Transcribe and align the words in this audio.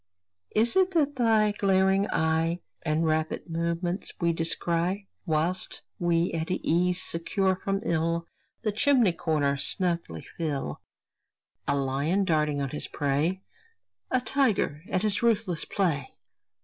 Is 0.55 0.75
it 0.75 0.89
that 0.95 1.09
in 1.09 1.13
thy 1.13 1.51
glaring 1.51 2.07
eye 2.09 2.61
And 2.81 3.05
rapid 3.05 3.47
movements 3.51 4.11
we 4.19 4.33
descry 4.33 5.07
Whilst 5.27 5.83
we 5.99 6.31
at 6.33 6.49
ease, 6.49 6.99
secure 7.03 7.55
from 7.55 7.81
ill, 7.85 8.25
The 8.63 8.71
chimney 8.71 9.11
corner 9.13 9.57
snugly 9.57 10.25
fill 10.39 10.81
A 11.67 11.75
lion 11.75 12.25
darting 12.25 12.59
on 12.63 12.71
his 12.71 12.87
prey, 12.87 13.43
A 14.09 14.19
tiger 14.21 14.81
at 14.89 15.03
his 15.03 15.21
ruthless 15.21 15.65
play? 15.65 16.15